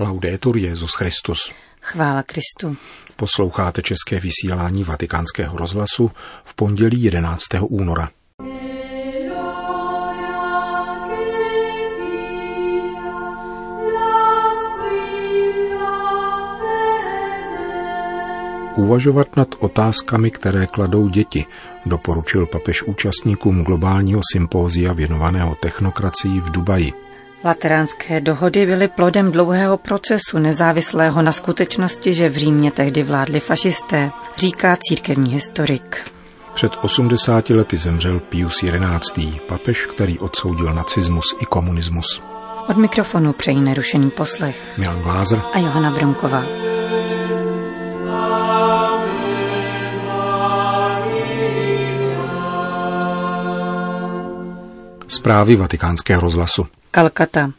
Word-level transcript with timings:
Laudetur 0.00 0.56
Jezus 0.56 0.94
Christus. 0.94 1.52
Chvála 1.80 2.22
Kristu. 2.22 2.76
Posloucháte 3.16 3.82
české 3.82 4.20
vysílání 4.20 4.84
Vatikánského 4.84 5.56
rozhlasu 5.56 6.10
v 6.44 6.54
pondělí 6.54 7.02
11. 7.02 7.42
února. 7.60 8.10
Uvažovat 18.76 19.36
nad 19.36 19.48
otázkami, 19.58 20.30
které 20.30 20.66
kladou 20.66 21.08
děti, 21.08 21.46
doporučil 21.86 22.46
papež 22.46 22.82
účastníkům 22.82 23.64
globálního 23.64 24.20
sympózia 24.32 24.92
věnovaného 24.92 25.54
technokracii 25.54 26.40
v 26.40 26.50
Dubaji. 26.50 26.92
Lateránské 27.44 28.20
dohody 28.20 28.66
byly 28.66 28.88
plodem 28.88 29.32
dlouhého 29.32 29.76
procesu, 29.76 30.38
nezávislého 30.38 31.22
na 31.22 31.32
skutečnosti, 31.32 32.14
že 32.14 32.28
v 32.28 32.36
Římě 32.36 32.70
tehdy 32.70 33.02
vládli 33.02 33.40
fašisté, 33.40 34.10
říká 34.36 34.76
církevní 34.80 35.32
historik. 35.32 36.10
Před 36.54 36.72
80 36.82 37.50
lety 37.50 37.76
zemřel 37.76 38.20
Pius 38.20 38.64
XI., 39.00 39.40
papež, 39.48 39.86
který 39.86 40.18
odsoudil 40.18 40.74
nacismus 40.74 41.24
i 41.42 41.44
komunismus. 41.44 42.22
Od 42.68 42.76
mikrofonu 42.76 43.32
přejí 43.32 43.60
nerušený 43.60 44.10
poslech 44.10 44.78
Milan 44.78 45.00
Glázer 45.00 45.42
a 45.52 45.58
Johana 45.58 45.90
Bronková. 45.90 46.44
Zprávy 55.08 55.56
vatikánského 55.56 56.20
rozhlasu. 56.20 56.66
Kalkata. 56.90 57.52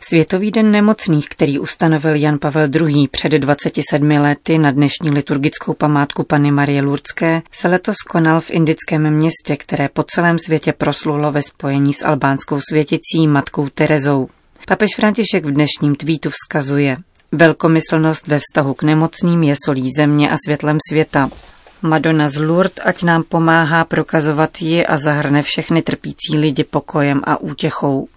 Světový 0.00 0.50
den 0.50 0.70
nemocných, 0.70 1.28
který 1.28 1.58
ustanovil 1.58 2.14
Jan 2.14 2.38
Pavel 2.38 2.68
II. 2.74 3.08
před 3.08 3.32
27 3.32 4.10
lety 4.10 4.58
na 4.58 4.70
dnešní 4.70 5.10
liturgickou 5.10 5.74
památku 5.74 6.24
Pany 6.24 6.50
Marie 6.50 6.82
Lurdské, 6.82 7.42
se 7.52 7.68
letos 7.68 7.96
konal 7.96 8.40
v 8.40 8.50
indickém 8.50 9.10
městě, 9.10 9.56
které 9.56 9.88
po 9.88 10.02
celém 10.02 10.38
světě 10.38 10.72
proslulo 10.72 11.32
ve 11.32 11.42
spojení 11.42 11.94
s 11.94 12.04
albánskou 12.04 12.60
světicí 12.70 13.26
matkou 13.26 13.68
Terezou. 13.68 14.28
Papež 14.66 14.90
František 14.96 15.44
v 15.44 15.50
dnešním 15.50 15.94
tweetu 15.94 16.30
vzkazuje, 16.30 16.96
Velkomyslnost 17.32 18.26
ve 18.26 18.38
vztahu 18.38 18.74
k 18.74 18.82
nemocným 18.82 19.42
je 19.42 19.54
solí 19.64 19.90
země 19.98 20.30
a 20.30 20.36
světlem 20.46 20.78
světa. 20.90 21.30
Madonna 21.82 22.28
z 22.28 22.36
Lourdes, 22.36 22.84
ať 22.84 23.02
nám 23.02 23.22
pomáhá 23.22 23.84
prokazovat 23.84 24.62
ji 24.62 24.86
a 24.86 24.98
zahrne 24.98 25.42
všechny 25.42 25.82
trpící 25.82 26.36
lidi 26.38 26.64
pokojem 26.64 27.20
a 27.24 27.40
útěchou. 27.40 28.08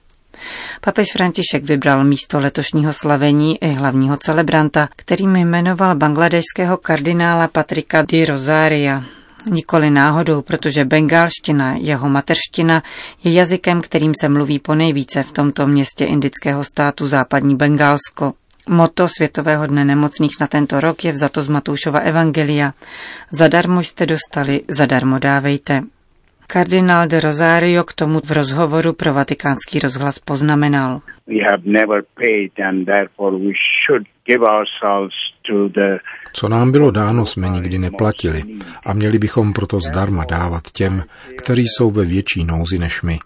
Papež 0.82 1.08
František 1.14 1.64
vybral 1.64 2.04
místo 2.04 2.40
letošního 2.40 2.94
slavení 2.94 3.64
i 3.64 3.74
hlavního 3.74 4.18
celebranta, 4.18 4.90
kterým 4.96 5.36
jmenoval 5.36 5.96
bangladešského 5.96 6.78
kardinála 6.78 7.48
Patrika 7.48 8.02
di 8.02 8.26
Rosaria. 8.26 9.04
Nikoli 9.50 9.90
náhodou, 9.90 10.42
protože 10.42 10.86
bengálština, 10.86 11.76
jeho 11.76 12.10
mateřština, 12.10 12.84
je 13.24 13.34
jazykem, 13.34 13.82
kterým 13.82 14.14
se 14.22 14.30
mluví 14.30 14.60
po 14.60 14.76
nejvíce 14.76 15.24
v 15.24 15.32
tomto 15.32 15.68
městě 15.68 16.06
indického 16.06 16.64
státu 16.64 17.08
západní 17.08 17.56
Bengálsko. 17.56 18.34
Moto 18.70 19.08
Světového 19.08 19.68
dne 19.68 19.86
nemocných 19.86 20.40
na 20.40 20.48
tento 20.48 20.80
rok 20.80 21.06
je 21.06 21.12
vzato 21.12 21.44
z 21.44 21.48
Matoušova 21.48 22.00
Evangelia. 22.00 22.74
Zadarmo 23.32 23.80
jste 23.84 24.06
dostali, 24.06 24.62
zadarmo 24.68 25.20
dávejte. 25.20 25.84
Kardinál 26.50 27.08
de 27.08 27.20
Rosario 27.20 27.84
k 27.84 27.94
tomu 27.94 28.22
v 28.26 28.31
rozhovoru 28.31 28.94
pro 28.94 29.14
vatikánský 29.14 29.80
rozhlas 29.80 30.20
poznamenal. 30.20 31.02
Co 36.34 36.50
nám 36.50 36.72
bylo 36.72 36.92
dáno, 36.92 37.26
jsme 37.26 37.50
nikdy 37.50 37.78
neplatili 37.78 38.44
a 38.86 38.94
měli 38.94 39.20
bychom 39.20 39.54
proto 39.54 39.80
zdarma 39.80 40.26
dávat 40.26 40.64
těm, 40.73 41.04
kteří 41.38 41.64
jsou 41.67 41.92
ve 41.92 42.05
větší 42.05 42.44
nouzi 42.44 42.80
než 42.80 43.02
my. 43.02 43.20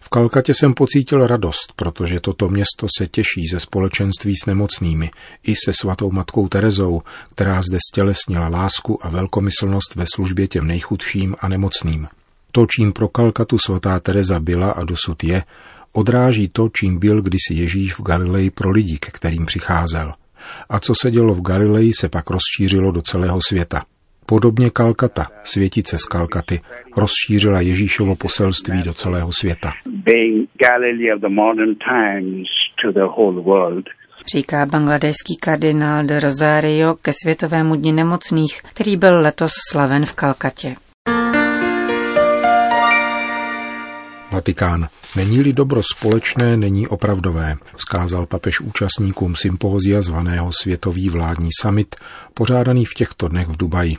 V 0.00 0.08
Kalkatě 0.08 0.54
jsem 0.54 0.74
pocítil 0.74 1.26
radost, 1.26 1.72
protože 1.76 2.20
toto 2.20 2.48
město 2.48 2.86
se 2.98 3.06
těší 3.06 3.46
ze 3.52 3.60
společenství 3.60 4.34
s 4.36 4.46
nemocnými 4.46 5.10
i 5.42 5.54
se 5.64 5.72
svatou 5.80 6.10
matkou 6.10 6.48
Terezou, 6.48 7.02
která 7.34 7.62
zde 7.62 7.78
stělesnila 7.90 8.48
lásku 8.48 9.06
a 9.06 9.08
velkomyslnost 9.08 9.94
ve 9.96 10.04
službě 10.14 10.48
těm 10.48 10.66
nejchudším 10.66 11.36
a 11.40 11.48
nemocným. 11.48 12.06
To, 12.52 12.66
čím 12.66 12.92
pro 12.92 13.08
Kalkatu 13.08 13.56
svatá 13.66 14.00
Teresa 14.00 14.40
byla 14.40 14.70
a 14.70 14.84
dosud 14.84 15.24
je, 15.24 15.42
odráží 15.92 16.48
to, 16.48 16.68
čím 16.80 16.98
byl 16.98 17.22
kdysi 17.22 17.54
Ježíš 17.54 17.98
v 17.98 18.02
Galileji 18.02 18.50
pro 18.50 18.70
lidi, 18.70 18.98
ke 18.98 19.10
kterým 19.10 19.46
přicházel. 19.46 20.12
A 20.68 20.80
co 20.80 20.92
se 21.02 21.10
dělo 21.10 21.34
v 21.34 21.42
Galileji, 21.42 21.92
se 22.00 22.08
pak 22.08 22.24
rozšířilo 22.30 22.92
do 22.92 23.02
celého 23.02 23.38
světa. 23.48 23.82
Podobně 24.26 24.70
Kalkata, 24.70 25.26
světice 25.44 25.98
z 25.98 26.04
Kalkaty, 26.04 26.60
rozšířila 26.96 27.60
Ježíšovo 27.60 28.16
poselství 28.16 28.82
do 28.82 28.94
celého 28.94 29.30
světa. 29.32 29.72
Říká 34.34 34.66
bangladešský 34.66 35.36
kardinál 35.40 36.04
de 36.04 36.20
Rosario 36.20 36.94
ke 36.94 37.12
Světovému 37.22 37.76
dni 37.76 37.92
nemocných, 37.92 38.62
který 38.62 38.96
byl 38.96 39.20
letos 39.20 39.52
slaven 39.70 40.06
v 40.06 40.14
Kalkatě. 40.14 40.74
Vatikán. 44.32 44.88
Není-li 45.16 45.52
dobro 45.52 45.82
společné, 45.96 46.56
není 46.56 46.88
opravdové, 46.88 47.56
vzkázal 47.76 48.26
papež 48.26 48.60
účastníkům 48.60 49.36
sympózia 49.36 50.02
zvaného 50.02 50.50
Světový 50.52 51.08
vládní 51.08 51.48
summit, 51.60 51.96
pořádaný 52.34 52.84
v 52.84 52.94
těchto 52.94 53.28
dnech 53.28 53.48
v 53.48 53.56
Dubaji. 53.56 53.96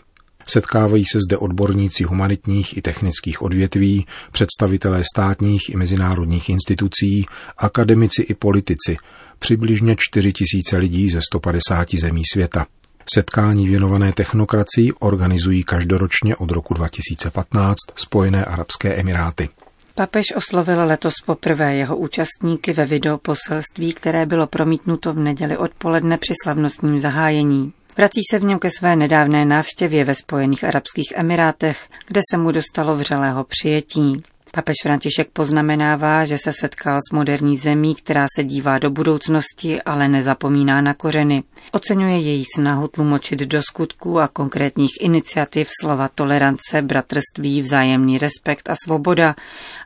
Setkávají 0.47 1.05
se 1.05 1.19
zde 1.27 1.37
odborníci 1.37 2.03
humanitních 2.03 2.77
i 2.77 2.81
technických 2.81 3.41
odvětví, 3.41 4.05
představitelé 4.31 5.01
státních 5.13 5.69
i 5.69 5.77
mezinárodních 5.77 6.49
institucí, 6.49 7.25
akademici 7.57 8.21
i 8.21 8.33
politici, 8.33 8.97
přibližně 9.39 9.95
4 9.99 10.33
tisíce 10.33 10.77
lidí 10.77 11.09
ze 11.09 11.19
150 11.31 11.87
zemí 11.95 12.21
světa. 12.31 12.65
Setkání 13.13 13.67
věnované 13.67 14.13
technokracii 14.13 14.91
organizují 14.99 15.63
každoročně 15.63 16.35
od 16.35 16.51
roku 16.51 16.73
2015 16.73 17.77
Spojené 17.95 18.45
arabské 18.45 18.95
emiráty. 18.95 19.49
Papež 19.95 20.25
oslovil 20.35 20.85
letos 20.85 21.13
poprvé 21.25 21.75
jeho 21.75 21.97
účastníky 21.97 22.73
ve 22.73 22.85
videoposelství, 22.85 23.93
které 23.93 24.25
bylo 24.25 24.47
promítnuto 24.47 25.13
v 25.13 25.19
neděli 25.19 25.57
odpoledne 25.57 26.17
při 26.17 26.33
slavnostním 26.43 26.99
zahájení. 26.99 27.73
Vrací 27.97 28.21
se 28.31 28.39
v 28.39 28.43
něm 28.43 28.59
ke 28.59 28.69
své 28.77 28.95
nedávné 28.95 29.45
návštěvě 29.45 30.03
ve 30.03 30.15
Spojených 30.15 30.63
Arabských 30.63 31.13
Emirátech, 31.15 31.89
kde 32.07 32.21
se 32.31 32.37
mu 32.37 32.51
dostalo 32.51 32.95
vřelého 32.95 33.43
přijetí. 33.43 34.23
Papež 34.55 34.75
František 34.83 35.29
poznamenává, 35.33 36.25
že 36.25 36.37
se 36.37 36.53
setkal 36.53 36.99
s 37.09 37.13
moderní 37.13 37.57
zemí, 37.57 37.95
která 37.95 38.25
se 38.35 38.43
dívá 38.43 38.79
do 38.79 38.89
budoucnosti, 38.89 39.81
ale 39.81 40.07
nezapomíná 40.07 40.81
na 40.81 40.93
kořeny. 40.93 41.43
Oceňuje 41.71 42.17
její 42.17 42.43
snahu 42.55 42.87
tlumočit 42.87 43.39
do 43.39 43.61
skutků 43.61 44.19
a 44.19 44.27
konkrétních 44.27 44.91
iniciativ 45.01 45.69
slova 45.81 46.07
tolerance, 46.07 46.81
bratrství, 46.81 47.61
vzájemný 47.61 48.17
respekt 48.17 48.69
a 48.69 48.75
svoboda 48.83 49.35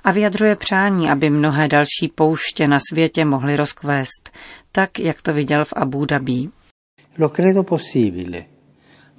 a 0.04 0.12
vyjadřuje 0.12 0.56
přání, 0.56 1.10
aby 1.10 1.30
mnohé 1.30 1.68
další 1.68 2.12
pouště 2.16 2.68
na 2.68 2.80
světě 2.92 3.26
mohly 3.26 3.56
rozkvést, 3.56 4.30
tak, 4.72 5.00
jak 5.00 5.22
to 5.22 5.34
viděl 5.34 5.66
v 5.66 5.74
Abu 5.76 6.06
Dhabi. 6.06 6.50
Lo 7.18 7.30
credo 7.30 7.64
possibile, 7.64 8.46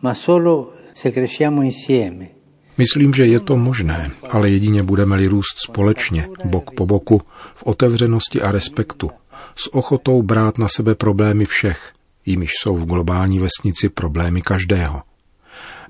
ma 0.03 0.15
solo 0.15 0.73
se 0.95 1.13
cresciamo 1.13 1.63
insieme. 1.63 2.38
Myslím, 2.79 3.15
že 3.15 3.27
je 3.27 3.41
to 3.41 3.57
možné, 3.57 4.11
ale 4.31 4.51
jedině 4.51 4.83
budeme-li 4.83 5.27
růst 5.27 5.57
společně, 5.67 6.29
bok 6.45 6.71
po 6.71 6.87
boku, 6.87 7.23
v 7.55 7.63
otevřenosti 7.63 8.43
a 8.43 8.53
respektu, 8.53 9.11
s 9.57 9.75
ochotou 9.75 10.23
brát 10.23 10.59
na 10.59 10.69
sebe 10.69 10.95
problémy 10.95 11.45
všech, 11.45 11.93
jimiž 12.27 12.51
jsou 12.61 12.77
v 12.77 12.85
globální 12.85 13.39
vesnici 13.39 13.89
problémy 13.89 14.43
každého. 14.43 15.03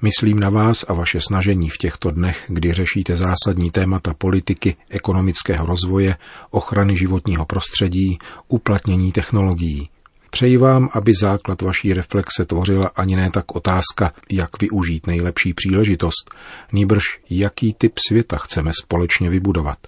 Myslím 0.02 0.40
na 0.40 0.50
vás 0.50 0.84
a 0.88 0.94
vaše 0.94 1.20
snažení 1.20 1.68
v 1.68 1.78
těchto 1.78 2.10
dnech, 2.10 2.44
kdy 2.48 2.72
řešíte 2.72 3.16
zásadní 3.16 3.70
témata 3.70 4.14
politiky, 4.14 4.76
ekonomického 4.88 5.66
rozvoje, 5.66 6.16
ochrany 6.50 6.96
životního 6.96 7.46
prostředí, 7.46 8.18
uplatnění 8.48 9.12
technologií– 9.12 9.88
Přeji 10.38 10.56
vám, 10.56 10.88
aby 10.92 11.12
základ 11.20 11.62
vaší 11.62 11.92
reflexe 11.92 12.44
tvořila 12.44 12.86
ani 12.96 13.16
ne 13.16 13.30
tak 13.30 13.56
otázka, 13.56 14.12
jak 14.30 14.60
využít 14.60 15.06
nejlepší 15.06 15.54
příležitost, 15.54 16.34
nýbrž 16.72 17.02
jaký 17.30 17.74
typ 17.74 17.92
světa 18.08 18.36
chceme 18.36 18.70
společně 18.82 19.30
vybudovat. 19.30 19.78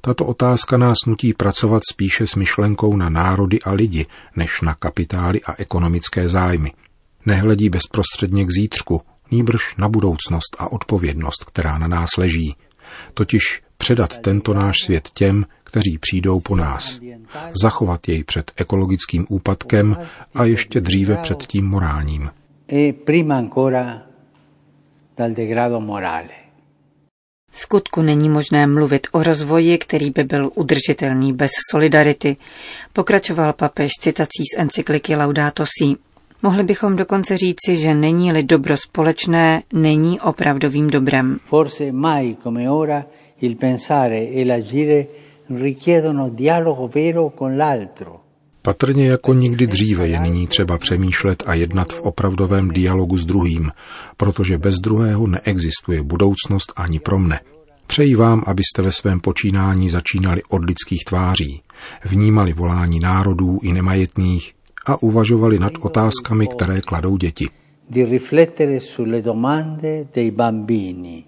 Tato 0.00 0.24
otázka 0.24 0.76
nás 0.76 0.96
nutí 1.06 1.32
pracovat 1.32 1.82
spíše 1.92 2.26
s 2.26 2.34
myšlenkou 2.34 2.96
na 2.96 3.08
národy 3.08 3.60
a 3.60 3.72
lidi, 3.72 4.06
než 4.36 4.60
na 4.60 4.74
kapitály 4.74 5.40
a 5.42 5.54
ekonomické 5.58 6.28
zájmy. 6.28 6.72
Nehledí 7.26 7.68
bezprostředně 7.68 8.44
k 8.44 8.50
zítřku, 8.50 9.02
nýbrž 9.30 9.76
na 9.76 9.88
budoucnost 9.88 10.56
a 10.58 10.72
odpovědnost, 10.72 11.44
která 11.44 11.78
na 11.78 11.88
nás 11.88 12.10
leží. 12.18 12.56
Totiž 13.14 13.62
předat 13.82 14.18
tento 14.18 14.54
náš 14.54 14.76
svět 14.84 15.10
těm, 15.14 15.46
kteří 15.64 15.98
přijdou 15.98 16.40
po 16.40 16.56
nás, 16.56 17.00
zachovat 17.62 18.08
jej 18.08 18.24
před 18.24 18.50
ekologickým 18.56 19.26
úpadkem 19.28 19.96
a 20.34 20.44
ještě 20.44 20.80
dříve 20.80 21.16
před 21.16 21.38
tím 21.38 21.68
morálním. 21.68 22.30
E 22.72 22.92
v 27.50 27.58
skutku 27.58 28.02
není 28.02 28.28
možné 28.28 28.66
mluvit 28.66 29.06
o 29.12 29.22
rozvoji, 29.22 29.78
který 29.78 30.10
by 30.10 30.24
byl 30.24 30.50
udržitelný 30.54 31.32
bez 31.32 31.50
solidarity, 31.70 32.36
pokračoval 32.92 33.52
papež 33.52 33.90
citací 34.00 34.42
z 34.54 34.58
encykliky 34.58 35.16
Laudato 35.16 35.64
Si. 35.66 35.94
Mohli 36.42 36.62
bychom 36.62 36.96
dokonce 36.96 37.36
říci, 37.36 37.76
že 37.76 37.94
není-li 37.94 38.42
dobro 38.42 38.76
společné, 38.76 39.62
není 39.72 40.20
opravdovým 40.20 40.86
dobrem. 40.86 41.38
Forse 41.44 41.92
mai 41.92 42.36
come 42.42 42.70
ora 42.70 43.04
il 43.42 43.56
pensare 43.56 44.30
e 44.30 44.44
l'agire 44.44 45.08
richiedono 45.46 46.28
dialogo 46.30 46.88
vero 46.88 47.32
con 47.38 47.56
l'altro. 47.56 48.20
Patrně 48.62 49.06
jako 49.06 49.34
nikdy 49.34 49.66
dříve 49.66 50.08
je 50.08 50.20
nyní 50.20 50.46
třeba 50.46 50.78
přemýšlet 50.78 51.42
a 51.46 51.54
jednat 51.54 51.92
v 51.92 52.00
opravdovém 52.00 52.68
dialogu 52.68 53.16
s 53.16 53.26
druhým, 53.26 53.70
protože 54.16 54.58
bez 54.58 54.80
druhého 54.80 55.26
neexistuje 55.26 56.02
budoucnost 56.02 56.72
ani 56.76 56.98
pro 56.98 57.18
mne. 57.18 57.40
Přeji 57.86 58.14
vám, 58.14 58.42
abyste 58.46 58.82
ve 58.82 58.92
svém 58.92 59.20
počínání 59.20 59.88
začínali 59.90 60.42
od 60.48 60.64
lidských 60.64 61.04
tváří, 61.04 61.62
vnímali 62.04 62.52
volání 62.52 63.00
národů 63.00 63.58
i 63.62 63.72
nemajetných 63.72 64.52
a 64.86 65.02
uvažovali 65.02 65.58
nad 65.58 65.72
otázkami, 65.80 66.46
které 66.46 66.80
kladou 66.80 67.16
děti. 67.16 67.48
Di 67.90 68.04
riflettere 68.04 68.80
sulle 68.80 69.22
domande 69.22 70.06
dei 70.14 70.30
bambini 70.30 71.24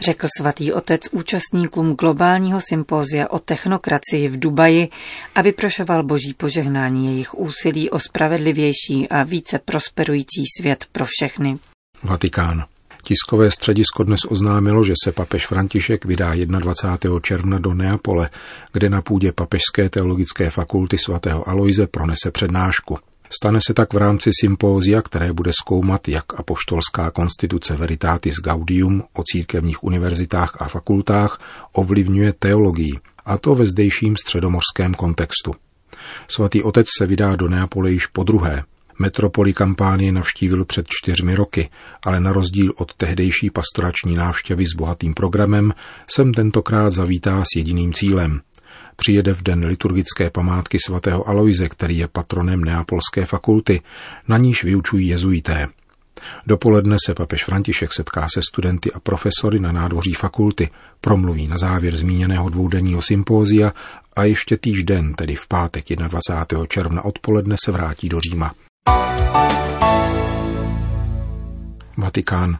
řekl 0.00 0.26
svatý 0.38 0.72
otec 0.72 1.02
účastníkům 1.10 1.94
globálního 1.94 2.60
sympózia 2.60 3.30
o 3.30 3.38
technokracii 3.38 4.28
v 4.28 4.38
Dubaji 4.38 4.88
a 5.34 5.42
vyprošoval 5.42 6.02
boží 6.02 6.34
požehnání 6.34 7.06
jejich 7.06 7.34
úsilí 7.34 7.90
o 7.90 7.98
spravedlivější 7.98 9.08
a 9.08 9.22
více 9.22 9.58
prosperující 9.58 10.44
svět 10.58 10.86
pro 10.92 11.04
všechny. 11.04 11.58
Vatikán. 12.02 12.64
Tiskové 13.02 13.50
středisko 13.50 14.02
dnes 14.02 14.20
oznámilo, 14.28 14.84
že 14.84 14.92
se 15.04 15.12
papež 15.12 15.46
František 15.46 16.04
vydá 16.04 16.34
21. 16.34 17.20
června 17.20 17.58
do 17.58 17.74
Neapole, 17.74 18.30
kde 18.72 18.88
na 18.88 19.02
půdě 19.02 19.32
Papežské 19.32 19.88
teologické 19.88 20.50
fakulty 20.50 20.98
svatého 20.98 21.48
Aloise 21.48 21.86
pronese 21.86 22.30
přednášku. 22.30 22.98
Stane 23.30 23.58
se 23.66 23.74
tak 23.74 23.92
v 23.92 23.96
rámci 23.96 24.30
sympózia, 24.40 25.02
které 25.02 25.32
bude 25.32 25.50
zkoumat, 25.60 26.08
jak 26.08 26.24
apoštolská 26.40 27.10
konstituce 27.10 27.76
Veritatis 27.76 28.34
Gaudium 28.34 29.02
o 29.12 29.22
církevních 29.22 29.84
univerzitách 29.84 30.62
a 30.62 30.68
fakultách 30.68 31.40
ovlivňuje 31.72 32.32
teologii, 32.32 33.00
a 33.24 33.38
to 33.38 33.54
ve 33.54 33.66
zdejším 33.66 34.16
středomorském 34.16 34.94
kontextu. 34.94 35.54
Svatý 36.28 36.62
otec 36.62 36.86
se 36.98 37.06
vydá 37.06 37.36
do 37.36 37.48
Neapole 37.48 37.90
již 37.90 38.06
po 38.06 38.24
druhé. 38.24 38.64
Metropoli 38.98 39.52
kampánie 39.52 40.12
navštívil 40.12 40.64
před 40.64 40.86
čtyřmi 40.88 41.34
roky, 41.34 41.70
ale 42.02 42.20
na 42.20 42.32
rozdíl 42.32 42.72
od 42.76 42.94
tehdejší 42.94 43.50
pastorační 43.50 44.14
návštěvy 44.14 44.66
s 44.66 44.76
bohatým 44.76 45.14
programem 45.14 45.74
sem 46.14 46.34
tentokrát 46.34 46.90
zavítá 46.90 47.42
s 47.42 47.56
jediným 47.56 47.92
cílem– 47.92 48.40
přijede 49.00 49.34
v 49.34 49.42
den 49.42 49.66
liturgické 49.66 50.30
památky 50.30 50.78
svatého 50.86 51.28
Aloise, 51.28 51.68
který 51.68 51.98
je 51.98 52.08
patronem 52.08 52.64
Neapolské 52.64 53.26
fakulty, 53.26 53.80
na 54.28 54.38
níž 54.38 54.64
vyučují 54.64 55.08
jezuité. 55.08 55.68
Dopoledne 56.46 56.96
se 57.06 57.14
papež 57.14 57.44
František 57.44 57.92
setká 57.92 58.26
se 58.34 58.40
studenty 58.50 58.92
a 58.92 59.00
profesory 59.00 59.58
na 59.58 59.72
nádvoří 59.72 60.14
fakulty, 60.14 60.70
promluví 61.00 61.48
na 61.48 61.58
závěr 61.58 61.96
zmíněného 61.96 62.48
dvoudenního 62.48 63.02
sympózia 63.02 63.72
a 64.16 64.24
ještě 64.24 64.56
týžden, 64.56 65.14
tedy 65.14 65.34
v 65.34 65.48
pátek 65.48 65.84
21. 65.88 66.66
června 66.66 67.04
odpoledne, 67.04 67.56
se 67.64 67.72
vrátí 67.72 68.08
do 68.08 68.20
Říma. 68.20 68.54
Vatikán. 71.96 72.58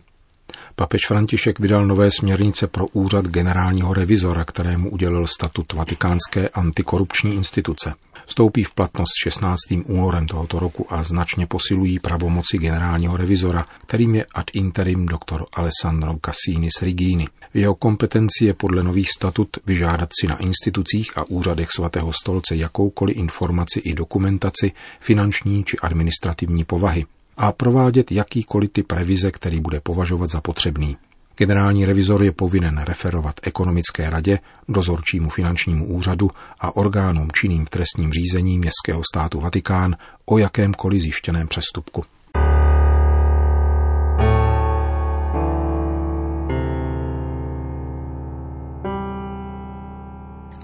Papež 0.78 1.00
František 1.06 1.58
vydal 1.58 1.86
nové 1.86 2.10
směrnice 2.10 2.66
pro 2.66 2.86
úřad 2.86 3.26
generálního 3.26 3.94
revizora, 3.94 4.44
kterému 4.44 4.90
udělil 4.90 5.26
statut 5.26 5.72
Vatikánské 5.72 6.48
antikorupční 6.48 7.34
instituce. 7.34 7.94
Vstoupí 8.26 8.64
v 8.64 8.74
platnost 8.74 9.10
16. 9.22 9.56
únorem 9.84 10.26
tohoto 10.26 10.58
roku 10.58 10.86
a 10.88 11.04
značně 11.04 11.46
posilují 11.46 11.98
pravomoci 11.98 12.58
generálního 12.58 13.16
revizora, 13.16 13.66
kterým 13.86 14.14
je 14.14 14.26
ad 14.34 14.46
interim 14.52 15.06
doktor 15.06 15.46
Alessandro 15.52 16.14
Cassini 16.26 16.68
z 16.78 16.82
Rigini. 16.82 17.28
Jeho 17.54 17.74
kompetenci 17.74 18.44
je 18.44 18.54
podle 18.54 18.82
nových 18.82 19.10
statut 19.16 19.48
vyžádat 19.66 20.08
si 20.20 20.26
na 20.26 20.36
institucích 20.36 21.18
a 21.18 21.24
úřadech 21.24 21.68
svatého 21.76 22.12
stolce 22.12 22.56
jakoukoliv 22.56 23.16
informaci 23.16 23.80
i 23.80 23.94
dokumentaci 23.94 24.72
finanční 25.00 25.64
či 25.64 25.78
administrativní 25.78 26.64
povahy 26.64 27.06
a 27.38 27.52
provádět 27.52 28.12
jakýkoliv 28.12 28.70
typ 28.72 28.92
revize, 28.92 29.30
který 29.30 29.60
bude 29.60 29.80
považovat 29.80 30.30
za 30.30 30.40
potřebný. 30.40 30.96
Generální 31.36 31.84
revizor 31.84 32.24
je 32.24 32.32
povinen 32.32 32.78
referovat 32.78 33.34
ekonomické 33.42 34.10
radě, 34.10 34.38
dozorčímu 34.68 35.30
finančnímu 35.30 35.86
úřadu 35.86 36.30
a 36.60 36.76
orgánům 36.76 37.28
činným 37.40 37.66
v 37.66 37.70
trestním 37.70 38.12
řízení 38.12 38.58
Městského 38.58 39.02
státu 39.12 39.40
Vatikán 39.40 39.96
o 40.26 40.38
jakémkoliv 40.38 41.00
zjištěném 41.00 41.48
přestupku. 41.48 42.04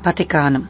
Vatikán. 0.04 0.68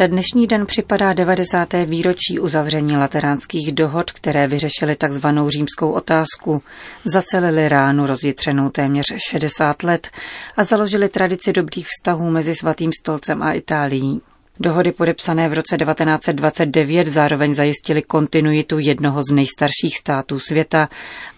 Na 0.00 0.06
dnešní 0.06 0.46
den 0.46 0.66
připadá 0.66 1.12
90. 1.12 1.72
výročí 1.84 2.38
uzavření 2.40 2.96
lateránských 2.96 3.72
dohod, 3.72 4.10
které 4.10 4.46
vyřešily 4.46 4.96
tzv. 4.96 5.26
římskou 5.48 5.90
otázku, 5.90 6.62
zacelili 7.04 7.68
ránu 7.68 8.06
rozjitřenou 8.06 8.70
téměř 8.70 9.04
60 9.30 9.82
let 9.82 10.10
a 10.56 10.64
založili 10.64 11.08
tradici 11.08 11.52
dobrých 11.52 11.86
vztahů 11.86 12.30
mezi 12.30 12.54
Svatým 12.54 12.90
stolcem 13.00 13.42
a 13.42 13.52
Itálií. 13.52 14.20
Dohody 14.60 14.92
podepsané 14.92 15.48
v 15.48 15.52
roce 15.52 15.76
1929 15.76 17.06
zároveň 17.06 17.54
zajistily 17.54 18.02
kontinuitu 18.02 18.78
jednoho 18.78 19.22
z 19.22 19.34
nejstarších 19.34 19.98
států 19.98 20.38
světa 20.38 20.88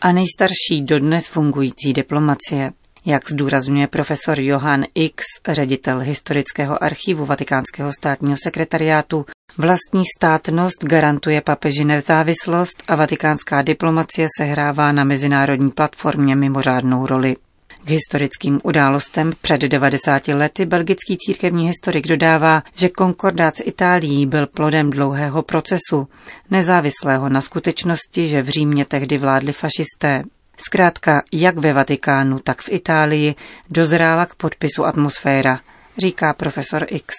a 0.00 0.12
nejstarší 0.12 0.82
dodnes 0.82 1.26
fungující 1.26 1.93
diplomacie. 1.93 2.73
Jak 3.04 3.30
zdůrazňuje 3.30 3.86
profesor 3.86 4.40
Johann 4.40 4.84
X, 4.94 5.24
ředitel 5.48 5.98
historického 5.98 6.82
archivu 6.82 7.26
Vatikánského 7.26 7.92
státního 7.92 8.36
sekretariátu, 8.42 9.26
vlastní 9.58 10.02
státnost 10.18 10.84
garantuje 10.84 11.40
papeži 11.40 11.84
nezávislost 11.84 12.82
a 12.88 12.94
vatikánská 12.94 13.62
diplomacie 13.62 14.28
sehrává 14.38 14.93
na 14.93 15.05
mezinárodní 15.05 15.70
platformě 15.70 16.36
mimořádnou 16.36 17.06
roli. 17.06 17.36
K 17.84 17.90
historickým 17.90 18.60
událostem 18.62 19.32
před 19.40 19.60
90 19.60 20.28
lety 20.28 20.67
belgický 20.67 21.17
církevní 21.19 21.67
historik 21.67 22.06
dodává, 22.06 22.62
že 22.74 22.88
konkordát 22.88 23.56
s 23.56 23.62
Itálií 23.67 24.26
byl 24.26 24.46
plodem 24.46 24.90
dlouhého 24.90 25.43
procesu, 25.43 26.08
nezávislého 26.50 27.28
na 27.28 27.40
skutečnosti, 27.40 28.26
že 28.26 28.43
v 28.43 28.48
Římě 28.48 28.84
tehdy 28.84 29.19
vládli 29.19 29.52
fašisté. 29.52 30.22
Zkrátka, 30.67 31.22
jak 31.32 31.58
ve 31.58 31.72
Vatikánu, 31.72 32.38
tak 32.38 32.62
v 32.62 32.72
Itálii 32.72 33.34
dozrála 33.70 34.27
k 34.27 34.34
podpisu 34.34 34.84
atmosféra, 34.84 35.60
říká 35.98 36.32
profesor 36.32 36.86
X. 36.88 37.15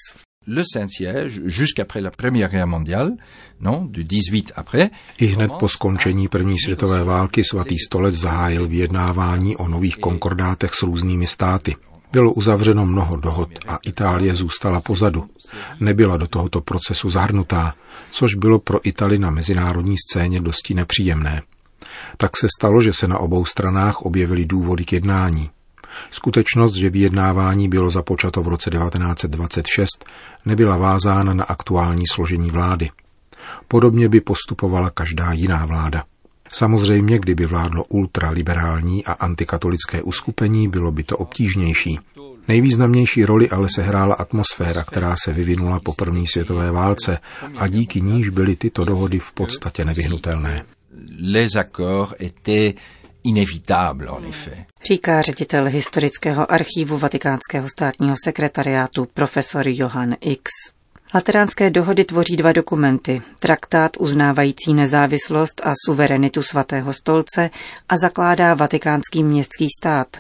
Le 0.48 0.64
Saint-Siège, 0.74 1.42
jusqu'après 1.44 2.02
la 2.02 2.12
Première 2.12 2.50
Guerre 2.50 2.68
mondiale, 2.68 3.12
non, 3.60 3.88
du 3.92 4.04
18 4.04 4.52
après. 4.56 4.90
I 5.18 5.26
hned 5.26 5.52
po 5.60 5.70
skončení 5.70 6.28
první 6.28 6.60
světové 6.60 7.04
války 7.04 7.44
svatý 7.44 7.76
stolec 7.80 8.16
zahájil 8.16 8.68
vyjednávání 8.68 9.58
o 9.58 9.68
nových 9.68 9.98
konkordátech 9.98 10.74
s 10.74 10.84
různými 10.84 11.28
státy. 11.28 11.76
Bylo 12.12 12.34
uzavřeno 12.34 12.86
mnoho 12.86 13.16
dohod 13.16 13.50
a 13.68 13.78
Itálie 13.88 14.36
zůstala 14.36 14.82
pozadu. 14.82 15.30
Nebyla 15.80 16.18
do 16.18 16.28
tohoto 16.28 16.62
procesu 16.62 17.10
zahrnutá, 17.10 17.76
což 18.12 18.36
bylo 18.36 18.60
pro 18.60 18.88
Itali 18.88 19.18
na 19.18 19.32
mezinárodní 19.32 19.96
scéně 19.98 20.40
dosti 20.40 20.74
nepříjemné. 20.74 21.42
Tak 22.18 22.38
se 22.38 22.48
stalo, 22.58 22.82
že 22.82 22.94
se 22.94 23.08
na 23.08 23.18
obou 23.18 23.46
stranách 23.46 24.02
objevily 24.02 24.46
důvody 24.46 24.86
k 24.86 24.94
jednání. 24.94 25.50
Skutečnost, 26.12 26.74
že 26.74 26.90
vyjednávání 26.90 27.70
bylo 27.70 27.90
započato 27.90 28.44
v 28.44 28.48
roce 28.48 28.70
1926, 28.70 30.06
nebyla 30.46 30.78
vázána 30.78 31.34
na 31.34 31.44
aktuální 31.44 32.04
složení 32.12 32.52
vlády. 32.52 32.90
Podobně 33.68 34.10
by 34.10 34.22
postupovala 34.22 34.90
každá 34.90 35.34
jiná 35.34 35.66
vláda. 35.66 36.04
Samozřejmě, 36.54 37.20
kdyby 37.20 37.46
vládlo 37.46 37.84
ultraliberální 37.84 39.06
a 39.06 39.12
antikatolické 39.12 40.02
uskupení, 40.02 40.68
bylo 40.68 40.92
by 40.92 41.04
to 41.04 41.18
obtížnější. 41.18 42.00
Nejvýznamnější 42.48 43.26
roli 43.26 43.50
ale 43.50 43.68
sehrála 43.76 44.16
atmosféra, 44.16 44.84
která 44.84 45.16
se 45.24 45.34
vyvinula 45.34 45.80
po 45.80 45.94
první 45.94 46.28
světové 46.28 46.72
válce 46.72 47.20
a 47.58 47.68
díky 47.68 48.02
níž 48.02 48.30
byly 48.30 48.56
tyto 48.56 48.86
dohody 48.86 49.20
v 49.20 49.32
podstatě 49.32 49.86
nevyhnutelné 49.86 50.66
les 51.20 51.56
accords 51.56 52.14
étaient 52.20 52.76
inévitable, 53.24 54.10
en 54.10 54.26
effet. 54.26 54.66
Říká 54.84 55.22
ředitel 55.22 55.66
historického 55.66 56.52
archívu 56.52 56.98
Vatikánského 56.98 57.68
státního 57.70 58.16
sekretariátu 58.24 59.08
profesor 59.14 59.68
Johann 59.68 60.16
X. 60.22 60.52
Lateránské 61.14 61.70
dohody 61.70 62.06
tvoří 62.06 62.38
dva 62.38 62.52
dokumenty. 62.52 63.22
Traktát 63.40 63.92
uznávající 64.00 64.74
nezávislost 64.74 65.62
a 65.64 65.74
suverenitu 65.86 66.44
svatého 66.44 66.94
stolce 66.94 67.50
a 67.90 67.98
zakládá 67.98 68.54
vatikánský 68.54 69.24
městský 69.24 69.68
stát. 69.80 70.18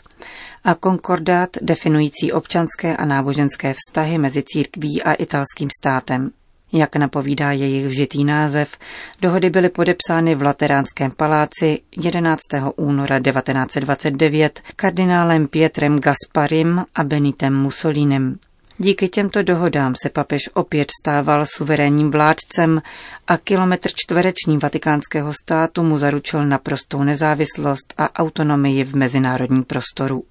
A 0.63 0.75
konkordát 0.75 1.50
definující 1.62 2.31
občanské 2.31 2.98
a 2.98 3.05
náboženské 3.05 3.74
vztahy 3.74 4.17
mezi 4.17 4.43
církví 4.43 5.03
a 5.03 5.13
italským 5.13 5.69
státem. 5.79 6.31
Jak 6.73 6.95
napovídá 6.95 7.51
jejich 7.51 7.88
vžitý 7.88 8.23
název, 8.23 8.77
dohody 9.21 9.49
byly 9.49 9.69
podepsány 9.69 10.35
v 10.35 10.41
Lateránském 10.41 11.11
paláci 11.11 11.79
11. 12.03 12.39
února 12.75 13.19
1929 13.19 14.61
kardinálem 14.75 15.47
Pietrem 15.47 15.99
Gasparim 15.99 16.85
a 16.95 17.03
Benitem 17.03 17.55
Mussolinem. 17.55 18.38
Díky 18.77 19.09
těmto 19.09 19.43
dohodám 19.43 19.95
se 20.03 20.09
papež 20.09 20.41
opět 20.53 20.88
stával 21.01 21.45
suverénním 21.45 22.11
vládcem 22.11 22.81
a 23.27 23.38
kilometr 23.38 23.89
čtvereční 23.95 24.57
vatikánského 24.57 25.33
státu 25.43 25.83
mu 25.83 25.97
zaručil 25.97 26.45
naprostou 26.45 27.03
nezávislost 27.03 27.93
a 27.97 28.19
autonomii 28.19 28.83
v 28.83 28.95
mezinárodním 28.95 29.63
prostoru. 29.63 30.23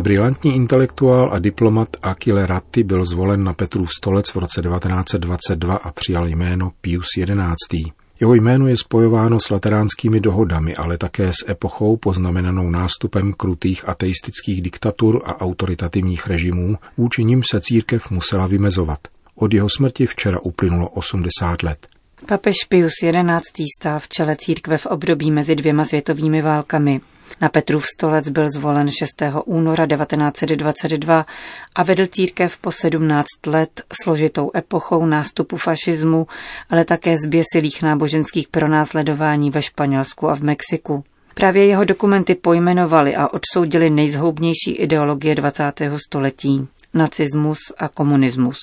Brilantní 0.00 0.54
intelektuál 0.54 1.30
a 1.32 1.38
diplomat 1.38 1.88
Achille 2.02 2.46
Ratti 2.46 2.82
byl 2.82 3.04
zvolen 3.04 3.44
na 3.44 3.52
Petrův 3.52 3.90
stolec 3.92 4.28
v 4.30 4.36
roce 4.36 4.62
1922 4.62 5.76
a 5.76 5.92
přijal 5.92 6.26
jméno 6.26 6.72
Pius 6.80 7.06
XI. 7.24 7.92
Jeho 8.20 8.34
jméno 8.34 8.66
je 8.66 8.76
spojováno 8.76 9.40
s 9.40 9.50
lateránskými 9.50 10.20
dohodami, 10.20 10.76
ale 10.76 10.98
také 10.98 11.28
s 11.28 11.48
epochou 11.48 11.96
poznamenanou 11.96 12.70
nástupem 12.70 13.32
krutých 13.32 13.88
ateistických 13.88 14.62
diktatur 14.62 15.22
a 15.24 15.40
autoritativních 15.40 16.26
režimů, 16.26 16.76
vůči 16.96 17.24
nim 17.24 17.42
se 17.50 17.60
církev 17.60 18.10
musela 18.10 18.46
vymezovat. 18.46 18.98
Od 19.34 19.54
jeho 19.54 19.68
smrti 19.76 20.06
včera 20.06 20.38
uplynulo 20.40 20.88
80 20.88 21.62
let. 21.62 21.86
Papež 22.26 22.56
Pius 22.68 22.92
XI. 23.02 23.64
stál 23.80 23.98
v 23.98 24.08
čele 24.08 24.36
církve 24.36 24.78
v 24.78 24.86
období 24.86 25.30
mezi 25.30 25.56
dvěma 25.56 25.84
světovými 25.84 26.42
válkami. 26.42 27.00
Na 27.40 27.48
Petrův 27.48 27.86
stolec 27.86 28.28
byl 28.28 28.50
zvolen 28.50 28.90
6. 28.90 29.22
února 29.44 29.86
1922 29.86 31.26
a 31.74 31.82
vedl 31.82 32.06
církev 32.06 32.58
po 32.58 32.72
17 32.72 33.26
let 33.46 33.82
složitou 34.02 34.50
epochou 34.56 35.06
nástupu 35.06 35.56
fašismu, 35.56 36.26
ale 36.70 36.84
také 36.84 37.16
zběsilých 37.26 37.82
náboženských 37.82 38.48
pronásledování 38.48 39.50
ve 39.50 39.62
Španělsku 39.62 40.28
a 40.28 40.36
v 40.36 40.40
Mexiku. 40.40 41.04
Právě 41.34 41.66
jeho 41.66 41.84
dokumenty 41.84 42.34
pojmenovali 42.34 43.16
a 43.16 43.28
odsoudili 43.28 43.90
nejzhoubnější 43.90 44.70
ideologie 44.70 45.34
20. 45.34 45.72
století– 46.06 46.68
nacismus 46.94 47.58
a 47.78 47.88
komunismus. 47.88 48.58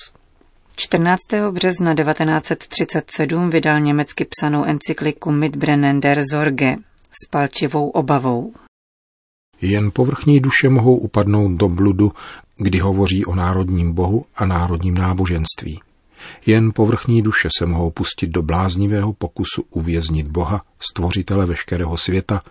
14. 0.76 1.20
března 1.50 1.94
1937 1.94 3.50
vydal 3.50 3.80
německy 3.80 4.24
psanou 4.24 4.64
encykliku 4.64 5.30
Mitbrennen 5.30 6.00
der 6.00 6.22
Sorge 6.30 6.76
s 7.24 7.28
palčivou 7.30 7.88
obavou. 7.88 8.52
Jen 9.60 9.90
povrchní 9.90 10.40
duše 10.40 10.68
mohou 10.68 10.96
upadnout 10.96 11.52
do 11.52 11.68
bludu, 11.68 12.12
kdy 12.56 12.78
hovoří 12.78 13.24
o 13.24 13.34
národním 13.34 13.92
bohu 13.92 14.24
a 14.36 14.46
národním 14.46 14.94
náboženství. 14.94 15.80
Jen 16.46 16.72
povrchní 16.74 17.22
duše 17.22 17.48
se 17.58 17.66
mohou 17.66 17.90
pustit 17.90 18.26
do 18.26 18.42
bláznivého 18.42 19.12
pokusu 19.12 19.64
uvěznit 19.70 20.26
Boha, 20.26 20.62
stvořitele 20.80 21.46
veškerého 21.46 21.96
světa, 21.96 22.42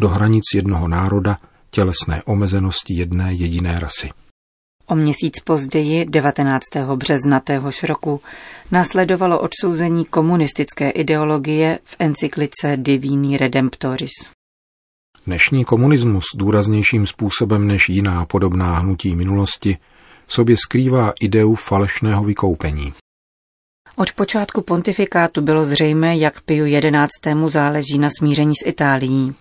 do 0.00 0.08
hranic 0.08 0.44
jednoho 0.54 0.88
národa, 0.88 1.38
tělesné 1.70 2.22
omezenosti 2.22 2.94
jedné 2.94 3.34
jediné 3.34 3.80
rasy. 3.80 4.10
O 4.88 4.96
měsíc 4.96 5.40
později, 5.40 6.04
19. 6.04 6.62
března 6.94 7.40
téhož 7.40 7.82
roku, 7.82 8.20
následovalo 8.70 9.40
odsouzení 9.40 10.04
komunistické 10.04 10.90
ideologie 10.90 11.78
v 11.84 11.96
encyklice 11.98 12.76
Divini 12.76 13.36
Redemptoris. 13.36 14.12
Dnešní 15.26 15.64
komunismus 15.64 16.24
důraznějším 16.34 17.06
způsobem 17.06 17.66
než 17.66 17.88
jiná 17.88 18.26
podobná 18.26 18.78
hnutí 18.78 19.16
minulosti 19.16 19.78
sobě 20.28 20.56
skrývá 20.56 21.12
ideu 21.20 21.54
falešného 21.54 22.24
vykoupení. 22.24 22.92
Od 23.96 24.12
počátku 24.12 24.62
pontifikátu 24.62 25.40
bylo 25.40 25.64
zřejmé, 25.64 26.16
jak 26.16 26.40
Piu 26.40 26.66
XI. 26.66 27.34
záleží 27.48 27.98
na 27.98 28.08
smíření 28.18 28.54
s 28.56 28.66
Itálií. 28.66 29.34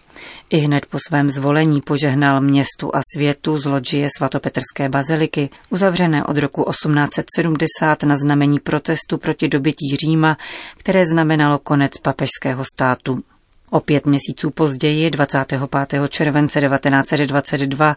I 0.50 0.57
hned 0.57 0.86
po 0.86 0.98
svém 1.07 1.29
zvolení 1.29 1.81
požehnal 1.81 2.41
městu 2.41 2.95
a 2.95 3.01
světu 3.15 3.57
z 3.57 3.65
loďie 3.65 4.07
svatopetrské 4.17 4.89
baziliky, 4.89 5.50
uzavřené 5.69 6.25
od 6.25 6.38
roku 6.38 6.65
1870 6.69 8.03
na 8.03 8.17
znamení 8.17 8.60
protestu 8.60 9.17
proti 9.17 9.48
dobytí 9.48 9.95
Říma, 9.95 10.38
které 10.77 11.05
znamenalo 11.05 11.60
konec 11.60 11.91
papežského 11.98 12.63
státu. 12.75 13.24
O 13.69 13.79
pět 13.79 14.05
měsíců 14.05 14.51
později, 14.51 15.12
25. 15.12 15.62
července 16.10 16.62
1922, 16.62 17.95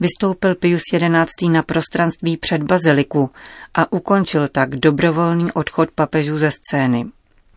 vystoupil 0.00 0.54
Pius 0.54 0.82
XI. 0.82 1.48
na 1.48 1.62
prostranství 1.62 2.36
před 2.36 2.62
baziliku 2.62 3.30
a 3.74 3.92
ukončil 3.92 4.48
tak 4.48 4.76
dobrovolný 4.76 5.52
odchod 5.52 5.90
papežů 5.90 6.38
ze 6.38 6.50
scény. 6.50 7.06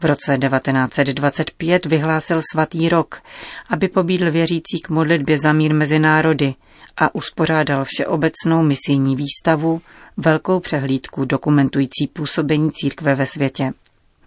V 0.04 0.06
roce 0.06 0.38
1925 0.38 1.86
vyhlásil 1.86 2.40
svatý 2.52 2.90
rok, 2.90 3.22
aby 3.70 3.88
pobídl 3.88 4.32
věřící 4.32 4.80
k 4.84 4.90
modlitbě 4.90 5.38
za 5.44 5.54
mír 5.54 5.76
mezi 5.76 6.00
národy 6.00 6.56
a 6.98 7.16
uspořádal 7.16 7.86
všeobecnou 7.86 8.64
misijní 8.64 9.16
výstavu, 9.16 9.82
velkou 10.18 10.60
přehlídku 10.60 11.26
dokumentující 11.26 12.08
působení 12.14 12.72
církve 12.72 13.16
ve 13.16 13.26
světě. 13.26 13.72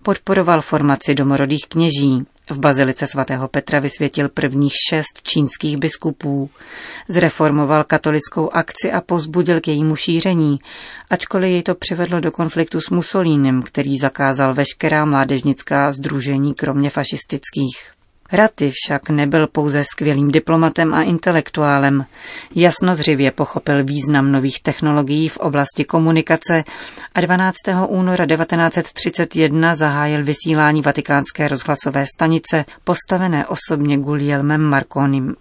Podporoval 0.03 0.63
formaci 0.63 1.15
domorodých 1.15 1.67
kněží, 1.69 2.27
v 2.51 2.59
bazilice 2.59 3.07
svatého 3.07 3.49
Petra 3.49 3.81
vysvětil 3.81 4.29
prvních 4.29 4.73
šest 4.91 5.23
čínských 5.23 5.77
biskupů. 5.77 6.51
Zreformoval 7.09 7.85
katolickou 7.85 8.51
akci 8.51 8.93
a 8.93 9.01
pozbudil 9.01 9.61
k 9.61 9.69
jejímu 9.69 9.97
šíření, 9.97 10.59
ačkoliv 11.11 11.51
jej 11.51 11.63
to 11.63 11.75
přivedlo 11.75 12.21
do 12.21 12.33
konfliktu 12.33 12.81
s 12.81 12.91
Mussolínem, 12.91 13.63
který 13.63 13.99
zakázal 13.99 14.55
veškerá 14.55 15.05
mládežnická 15.05 15.93
združení 15.93 16.55
kromě 16.55 16.91
fašistických. 16.91 17.96
Raty 18.33 18.71
však 18.75 19.11
nebyl 19.11 19.47
pouze 19.47 19.85
skvělým 19.85 20.31
diplomatem 20.31 20.95
a 20.95 21.03
intelektuálem. 21.03 22.05
Jasnozřivě 22.55 23.31
pochopil 23.31 23.85
význam 23.85 24.33
nových 24.33 24.63
technologií 24.63 25.29
v 25.29 25.37
oblasti 25.37 25.85
komunikace 25.85 26.65
a 27.15 27.21
12. 27.21 27.57
února 27.87 28.27
1931 28.27 29.75
zahájil 29.75 30.25
vysílání 30.25 30.83
vatikánské 30.83 31.49
rozhlasové 31.49 32.05
stanice 32.17 32.65
postavené 32.85 33.47
osobně 33.47 33.99
Guglielmem 33.99 34.61
Marconim. 34.61 35.37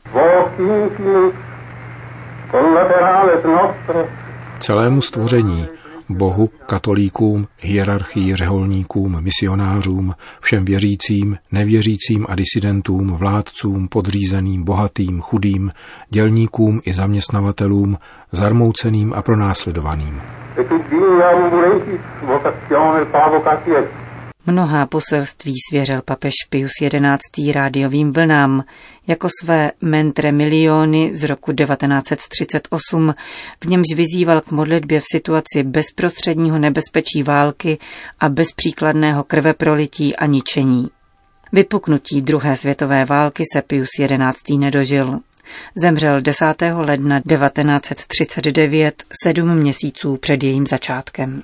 Celému 4.60 5.01
stvoření 5.01 5.68
Bohu, 6.10 6.50
katolíkům, 6.66 7.48
hierarchii, 7.60 8.36
řeholníkům, 8.36 9.22
misionářům, 9.22 10.14
všem 10.42 10.66
věřícím, 10.66 11.38
nevěřícím 11.52 12.26
a 12.30 12.36
disidentům, 12.36 13.12
vládcům, 13.12 13.88
podřízeným, 13.88 14.64
bohatým, 14.64 15.22
chudým, 15.22 15.72
dělníkům 16.10 16.82
i 16.86 16.94
zaměstnavatelům, 16.94 17.98
zarmouceným 18.32 19.14
a 19.14 19.22
pronásledovaným. 19.22 20.22
Mnohá 24.48 24.86
poselství 24.86 25.54
svěřil 25.70 26.02
papež 26.02 26.34
Pius 26.50 26.72
XI. 26.80 27.52
rádiovým 27.52 28.12
vlnám, 28.12 28.64
jako 29.08 29.28
své 29.42 29.72
Mentre 29.82 30.32
miliony 30.32 31.16
z 31.16 31.24
roku 31.24 31.54
1938, 31.54 33.14
v 33.64 33.68
němž 33.68 33.86
vyzýval 33.96 34.42
k 34.42 34.52
modlitbě 34.52 35.00
v 35.00 35.04
situaci 35.12 35.64
bezprostředního 35.64 36.60
nebezpečí 36.60 37.24
války 37.24 37.78
a 38.20 38.30
bezpříkladného 38.30 39.24
krveprolití 39.24 40.16
a 40.16 40.25
ničení. 40.25 40.90
Vypuknutí 41.52 42.22
druhé 42.22 42.58
světové 42.58 43.06
války 43.06 43.44
se 43.54 43.62
Pius 43.62 43.90
XI. 44.08 44.58
nedožil. 44.58 45.20
Zemřel 45.75 46.22
10. 46.22 46.46
ledna 46.75 47.20
1939, 47.20 49.04
sedm 49.24 49.56
měsíců 49.56 50.18
před 50.18 50.44
jejím 50.44 50.68
začátkem. 50.68 51.44